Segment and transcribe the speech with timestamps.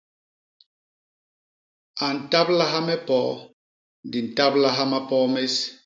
[2.05, 3.31] A ntablaha me poo,
[4.11, 5.55] di ntablaha mapoo més.